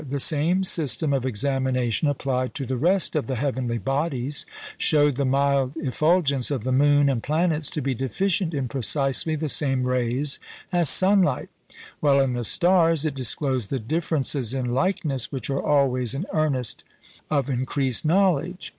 The 0.09 0.19
same 0.19 0.63
system 0.63 1.13
of 1.13 1.27
examination 1.27 2.07
applied 2.07 2.55
to 2.55 2.65
the 2.65 2.75
rest 2.75 3.15
of 3.15 3.27
the 3.27 3.35
heavenly 3.35 3.77
bodies 3.77 4.47
showed 4.75 5.15
the 5.15 5.25
mild 5.25 5.77
effulgence 5.77 6.49
of 6.49 6.63
the 6.63 6.71
moon 6.71 7.07
and 7.07 7.21
planets 7.21 7.69
to 7.69 7.81
be 7.83 7.93
deficient 7.93 8.55
in 8.55 8.67
precisely 8.67 9.35
the 9.35 9.47
same 9.47 9.83
rays 9.83 10.39
as 10.71 10.89
sunlight; 10.89 11.49
while 11.99 12.19
in 12.19 12.33
the 12.33 12.43
stars 12.43 13.05
it 13.05 13.13
disclosed 13.13 13.69
the 13.69 13.77
differences 13.77 14.55
in 14.55 14.65
likeness 14.65 15.31
which 15.31 15.51
are 15.51 15.61
always 15.61 16.15
an 16.15 16.25
earnest 16.33 16.83
of 17.29 17.47
increased 17.47 18.03
knowledge. 18.03 18.69